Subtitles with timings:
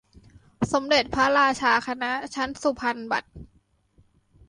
[0.71, 3.31] สมเด็จพระราชาคณะ ชั้นสุพรรณบัตร